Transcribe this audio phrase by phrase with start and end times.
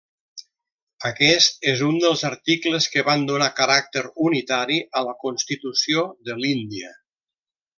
[1.09, 6.95] Aquest és un dels articles que van donar caràcter unitari a la Constitució de l'Índia.